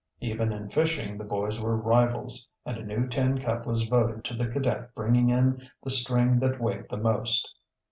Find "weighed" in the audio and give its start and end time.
6.59-6.87